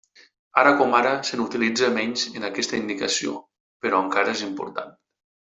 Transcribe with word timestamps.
Ara 0.61 0.69
com 0.79 0.95
ara, 0.99 1.11
se 1.29 1.37
n'utilitza 1.41 1.91
menys 1.99 2.25
en 2.41 2.49
aquesta 2.49 2.81
indicació, 2.81 3.37
però 3.87 4.03
encara 4.07 4.37
és 4.39 4.43
important. 4.51 4.95